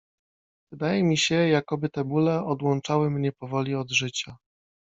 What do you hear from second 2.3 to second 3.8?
odłączały mnie powoli